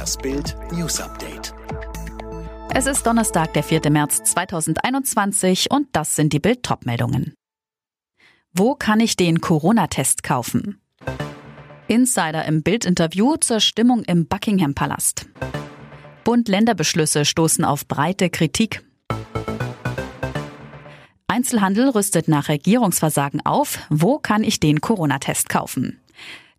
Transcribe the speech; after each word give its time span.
Das 0.00 0.16
Bild 0.16 0.56
News 0.72 0.98
Update. 0.98 1.52
Es 2.72 2.86
ist 2.86 3.06
Donnerstag, 3.06 3.52
der 3.52 3.62
4. 3.62 3.90
März 3.90 4.24
2021 4.24 5.70
und 5.70 5.88
das 5.92 6.16
sind 6.16 6.32
die 6.32 6.38
Bild 6.38 6.66
meldungen 6.86 7.34
Wo 8.54 8.74
kann 8.74 8.98
ich 9.00 9.16
den 9.16 9.42
Corona-Test 9.42 10.22
kaufen? 10.22 10.80
Insider 11.86 12.46
im 12.46 12.62
Bild-Interview 12.62 13.36
zur 13.36 13.60
Stimmung 13.60 14.02
im 14.04 14.26
Buckingham 14.26 14.72
Palast. 14.72 15.26
Bund-Länder-Beschlüsse 16.24 17.26
stoßen 17.26 17.66
auf 17.66 17.86
breite 17.86 18.30
Kritik. 18.30 18.82
Einzelhandel 21.26 21.90
rüstet 21.90 22.26
nach 22.26 22.48
Regierungsversagen 22.48 23.44
auf. 23.44 23.78
Wo 23.90 24.18
kann 24.18 24.44
ich 24.44 24.60
den 24.60 24.80
Corona-Test 24.80 25.50
kaufen? 25.50 26.00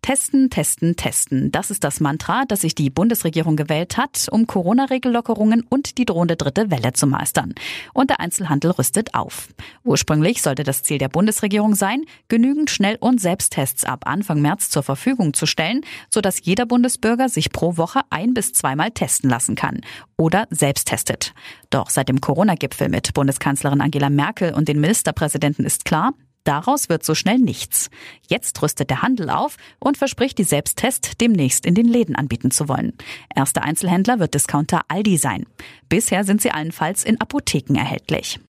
Testen, 0.02 0.50
testen, 0.50 0.96
testen. 0.96 1.52
Das 1.52 1.70
ist 1.70 1.84
das 1.84 2.00
Mantra, 2.00 2.42
das 2.46 2.62
sich 2.62 2.74
die 2.74 2.90
Bundesregierung 2.90 3.54
gewählt 3.54 3.96
hat, 3.96 4.26
um 4.32 4.48
Corona-Regellockerungen 4.48 5.64
und 5.68 5.96
die 5.96 6.04
drohende 6.04 6.34
dritte 6.34 6.72
Welle 6.72 6.92
zu 6.92 7.06
meistern. 7.06 7.54
Und 7.94 8.10
der 8.10 8.18
Einzelhandel 8.18 8.72
rüstet 8.72 9.14
auf. 9.14 9.48
Ursprünglich 9.84 10.42
sollte 10.42 10.64
das 10.64 10.82
Ziel 10.82 10.98
der 10.98 11.08
Bundesregierung 11.08 11.76
sein, 11.76 12.02
genügend 12.26 12.68
Schnell- 12.68 12.98
und 12.98 13.20
Selbsttests 13.20 13.84
ab 13.84 14.02
Anfang 14.04 14.42
März 14.42 14.70
zur 14.70 14.82
Verfügung 14.82 15.34
zu 15.34 15.46
stellen, 15.46 15.82
sodass 16.10 16.40
jeder 16.42 16.66
Bundesbürger 16.66 17.28
sich 17.28 17.52
pro 17.52 17.76
Woche 17.76 18.00
ein 18.10 18.34
bis 18.34 18.52
zweimal 18.52 18.90
testen 18.90 19.30
lassen 19.30 19.54
kann 19.54 19.82
oder 20.16 20.48
selbst 20.50 20.88
testet. 20.88 21.32
Doch 21.70 21.90
seit 21.90 22.08
dem 22.08 22.20
Corona-Gipfel 22.20 22.88
mit 22.88 23.14
Bundeskanzlerin 23.14 23.80
Angela 23.80 24.10
Merkel 24.10 24.52
und 24.52 24.66
den 24.66 24.80
Ministerpräsidenten 24.80 25.64
ist 25.64 25.84
klar, 25.84 26.12
Daraus 26.44 26.88
wird 26.88 27.04
so 27.04 27.14
schnell 27.14 27.38
nichts. 27.38 27.90
Jetzt 28.28 28.60
rüstet 28.62 28.90
der 28.90 29.02
Handel 29.02 29.30
auf 29.30 29.56
und 29.78 29.96
verspricht, 29.96 30.38
die 30.38 30.44
Selbsttest 30.44 31.20
demnächst 31.20 31.66
in 31.66 31.74
den 31.74 31.86
Läden 31.86 32.16
anbieten 32.16 32.50
zu 32.50 32.68
wollen. 32.68 32.94
Erster 33.34 33.62
Einzelhändler 33.62 34.18
wird 34.18 34.34
Discounter 34.34 34.82
Aldi 34.88 35.18
sein. 35.18 35.46
Bisher 35.88 36.24
sind 36.24 36.42
sie 36.42 36.50
allenfalls 36.50 37.04
in 37.04 37.20
Apotheken 37.20 37.76
erhältlich. 37.76 38.40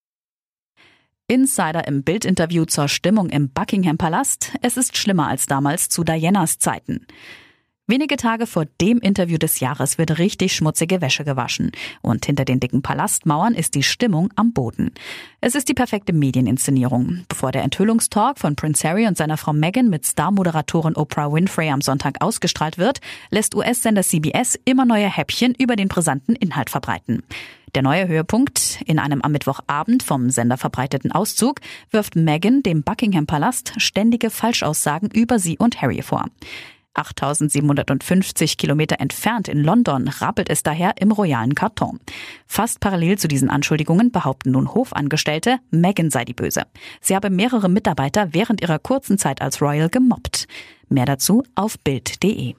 Insider 1.28 1.88
im 1.88 2.04
Bildinterview 2.04 2.66
zur 2.66 2.88
Stimmung 2.88 3.30
im 3.30 3.50
Buckingham 3.50 3.98
Palast. 3.98 4.54
Es 4.62 4.76
ist 4.76 4.98
schlimmer 4.98 5.28
als 5.28 5.46
damals 5.46 5.90
zu 5.90 6.04
Dianas 6.04 6.60
Zeiten. 6.60 7.06
Wenige 7.86 8.16
Tage 8.16 8.48
vor 8.48 8.64
dem 8.80 9.00
Interview 9.00 9.38
des 9.38 9.60
Jahres 9.60 9.98
wird 9.98 10.18
richtig 10.18 10.56
schmutzige 10.56 11.02
Wäsche 11.02 11.26
gewaschen. 11.26 11.74
Und 12.02 12.26
hinter 12.26 12.46
den 12.46 12.62
dicken 12.62 12.82
Palastmauern 12.82 13.54
ist 13.54 13.76
die 13.76 13.84
Stimmung 13.84 14.30
am 14.38 14.54
Boden. 14.54 14.94
Es 15.42 15.54
ist 15.54 15.68
die 15.68 15.74
perfekte 15.74 16.14
Medieninszenierung. 16.14 17.26
Bevor 17.28 17.52
der 17.52 17.64
Enthüllungstalk 17.64 18.40
von 18.40 18.56
Prince 18.56 18.88
Harry 18.88 19.06
und 19.06 19.18
seiner 19.18 19.36
Frau 19.36 19.52
Meghan 19.52 19.90
mit 19.90 20.06
Star-Moderatorin 20.06 20.96
Oprah 20.96 21.34
Winfrey 21.34 21.70
am 21.72 21.82
Sonntag 21.82 22.22
ausgestrahlt 22.22 22.78
wird, 22.78 23.02
lässt 23.32 23.54
US-Sender 23.54 24.04
CBS 24.04 24.58
immer 24.64 24.86
neue 24.86 25.10
Häppchen 25.10 25.54
über 25.54 25.76
den 25.76 25.90
brisanten 25.90 26.38
Inhalt 26.38 26.70
verbreiten. 26.70 27.22
Der 27.76 27.82
neue 27.82 28.08
Höhepunkt 28.08 28.82
in 28.86 28.98
einem 28.98 29.22
am 29.22 29.34
Mittwochabend 29.34 30.04
vom 30.04 30.30
Sender 30.30 30.58
verbreiteten 30.58 31.12
Auszug 31.12 31.60
wirft 31.92 32.16
Meghan 32.16 32.64
dem 32.64 32.84
Buckingham 32.84 33.26
Palast 33.26 33.74
ständige 33.76 34.30
Falschaussagen 34.30 35.10
über 35.12 35.38
sie 35.38 35.58
und 35.58 35.82
Harry 35.82 36.02
vor. 36.02 36.28
8750 36.94 38.58
Kilometer 38.58 39.00
entfernt 39.00 39.48
in 39.48 39.64
London 39.64 40.08
rappelt 40.08 40.50
es 40.50 40.64
daher 40.64 40.94
im 41.00 41.12
royalen 41.12 41.56
Karton. 41.56 42.00
Fast 42.46 42.80
parallel 42.80 43.18
zu 43.18 43.28
diesen 43.28 43.50
Anschuldigungen 43.50 44.12
behaupten 44.12 44.52
nun 44.52 44.74
Hofangestellte, 44.74 45.58
Meghan 45.72 46.10
sei 46.10 46.26
die 46.26 46.34
Böse. 46.34 46.64
Sie 47.02 47.16
habe 47.16 47.30
mehrere 47.30 47.70
Mitarbeiter 47.70 48.34
während 48.34 48.62
ihrer 48.62 48.80
kurzen 48.80 49.18
Zeit 49.18 49.42
als 49.42 49.62
Royal 49.62 49.90
gemobbt. 49.90 50.48
Mehr 50.90 51.06
dazu 51.06 51.44
auf 51.56 51.80
Bild.de. 51.80 52.56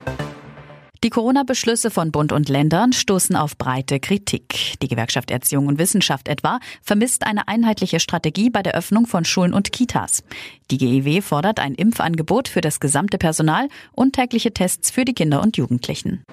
Die 1.04 1.10
Corona-Beschlüsse 1.10 1.90
von 1.90 2.12
Bund 2.12 2.32
und 2.32 2.48
Ländern 2.48 2.94
stoßen 2.94 3.36
auf 3.36 3.58
breite 3.58 4.00
Kritik. 4.00 4.78
Die 4.80 4.88
Gewerkschaft 4.88 5.30
Erziehung 5.30 5.66
und 5.66 5.78
Wissenschaft 5.78 6.28
etwa 6.28 6.60
vermisst 6.80 7.26
eine 7.26 7.46
einheitliche 7.46 8.00
Strategie 8.00 8.48
bei 8.48 8.62
der 8.62 8.74
Öffnung 8.74 9.06
von 9.06 9.26
Schulen 9.26 9.52
und 9.52 9.70
Kitas. 9.70 10.24
Die 10.70 10.78
GEW 10.78 11.20
fordert 11.20 11.60
ein 11.60 11.74
Impfangebot 11.74 12.48
für 12.48 12.62
das 12.62 12.80
gesamte 12.80 13.18
Personal 13.18 13.68
und 13.92 14.14
tägliche 14.14 14.54
Tests 14.54 14.90
für 14.90 15.04
die 15.04 15.12
Kinder 15.12 15.42
und 15.42 15.58
Jugendlichen. 15.58 16.24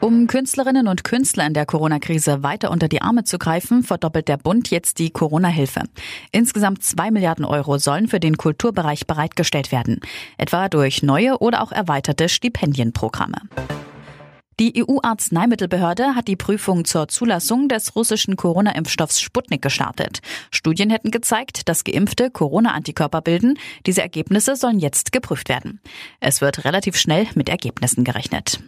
Um 0.00 0.26
Künstlerinnen 0.26 0.86
und 0.86 1.02
Künstler 1.02 1.46
in 1.46 1.54
der 1.54 1.64
Corona-Krise 1.64 2.42
weiter 2.42 2.70
unter 2.70 2.88
die 2.88 3.00
Arme 3.00 3.24
zu 3.24 3.38
greifen, 3.38 3.82
verdoppelt 3.82 4.28
der 4.28 4.36
Bund 4.36 4.70
jetzt 4.70 4.98
die 4.98 5.08
Corona-Hilfe. 5.08 5.84
Insgesamt 6.30 6.82
zwei 6.82 7.10
Milliarden 7.10 7.46
Euro 7.46 7.78
sollen 7.78 8.06
für 8.06 8.20
den 8.20 8.36
Kulturbereich 8.36 9.06
bereitgestellt 9.06 9.72
werden, 9.72 10.00
etwa 10.36 10.68
durch 10.68 11.02
neue 11.02 11.38
oder 11.38 11.62
auch 11.62 11.72
erweiterte 11.72 12.28
Stipendienprogramme. 12.28 13.40
Die 14.60 14.84
EU-Arzneimittelbehörde 14.86 16.14
hat 16.14 16.28
die 16.28 16.36
Prüfung 16.36 16.84
zur 16.84 17.08
Zulassung 17.08 17.70
des 17.70 17.96
russischen 17.96 18.36
Corona-Impfstoffs 18.36 19.18
Sputnik 19.18 19.62
gestartet. 19.62 20.20
Studien 20.50 20.90
hätten 20.90 21.10
gezeigt, 21.10 21.66
dass 21.66 21.82
Geimpfte 21.82 22.30
Corona-Antikörper 22.30 23.22
bilden. 23.22 23.58
Diese 23.86 24.02
Ergebnisse 24.02 24.56
sollen 24.56 24.78
jetzt 24.78 25.12
geprüft 25.12 25.48
werden. 25.48 25.80
Es 26.20 26.42
wird 26.42 26.66
relativ 26.66 26.98
schnell 26.98 27.26
mit 27.34 27.48
Ergebnissen 27.48 28.04
gerechnet. 28.04 28.60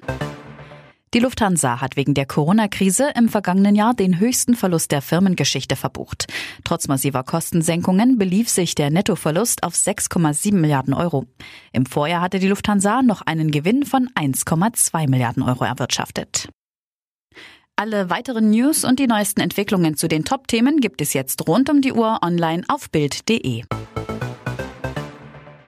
Die 1.15 1.19
Lufthansa 1.19 1.83
hat 1.83 1.97
wegen 1.97 2.15
der 2.15 2.25
Corona-Krise 2.25 3.11
im 3.15 3.29
vergangenen 3.29 3.75
Jahr 3.75 3.93
den 3.93 4.19
höchsten 4.19 4.55
Verlust 4.55 4.93
der 4.93 5.03
Firmengeschichte 5.03 5.77
verbucht. 5.77 6.27
Trotz 6.65 6.89
massiver 6.89 7.23
Kostensenkungen 7.23 8.17
belief 8.17 8.49
sich 8.49 8.75
der 8.75 8.91
Nettoverlust 8.91 9.63
auf 9.63 9.75
6,7 9.75 10.55
Milliarden 10.55 10.95
Euro. 10.95 11.27
Im 11.73 11.85
Vorjahr 11.85 12.23
hatte 12.23 12.39
die 12.39 12.49
Lufthansa 12.49 13.03
noch 13.03 13.21
einen 13.21 13.51
Gewinn 13.51 13.85
von 13.85 14.09
1,2 14.15 15.11
Milliarden 15.11 15.43
Euro 15.43 15.65
erwirtschaftet. 15.65 16.49
Alle 17.77 18.09
weiteren 18.09 18.51
News 18.51 18.85
und 18.85 18.99
die 18.99 19.07
neuesten 19.07 19.41
Entwicklungen 19.41 19.97
zu 19.97 20.09
den 20.09 20.25
Top-Themen 20.25 20.81
gibt 20.81 21.03
es 21.03 21.13
jetzt 21.13 21.47
rund 21.47 21.69
um 21.69 21.83
die 21.83 21.93
Uhr 21.93 22.21
online 22.23 22.63
auf 22.69 22.91
Bild.de. 22.91 23.65